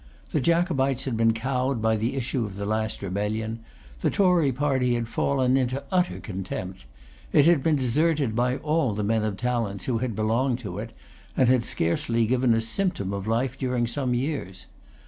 The 0.31 0.41
Jacobites 0.41 1.05
had 1.05 1.15
been 1.15 1.31
cowed 1.31 1.79
by 1.79 1.95
the 1.95 2.15
issue 2.15 2.43
of 2.43 2.55
the 2.55 2.65
last 2.65 3.03
rebellion. 3.03 3.59
The 3.99 4.09
Tory 4.09 4.51
party 4.51 4.95
had 4.95 5.07
fallen 5.07 5.55
into 5.57 5.83
utter 5.91 6.19
contempt. 6.19 6.85
It 7.31 7.45
had 7.45 7.61
been 7.61 7.75
deserted 7.75 8.35
by 8.35 8.57
all 8.57 8.95
the 8.95 9.03
men 9.03 9.23
of 9.23 9.37
talents 9.37 9.85
who 9.85 9.99
had 9.99 10.15
belonged 10.15 10.57
to 10.61 10.79
it, 10.79 10.91
and 11.37 11.47
had 11.49 11.63
scarcely 11.63 12.25
given 12.25 12.55
a 12.55 12.61
symptom 12.61 13.13
of 13.13 13.27
life 13.27 13.59
during 13.59 13.85
some 13.85 14.15
years. 14.15 14.65